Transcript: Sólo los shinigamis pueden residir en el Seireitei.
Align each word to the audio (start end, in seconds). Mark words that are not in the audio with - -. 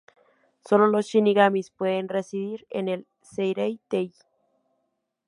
Sólo 0.67 0.87
los 0.87 1.05
shinigamis 1.05 1.69
pueden 1.69 2.09
residir 2.09 2.65
en 2.71 2.87
el 2.89 3.07
Seireitei. 3.21 4.11